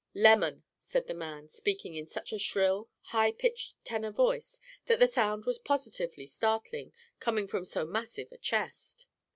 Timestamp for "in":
1.93-2.07